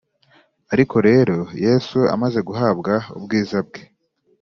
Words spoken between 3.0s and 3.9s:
ubwiza bwe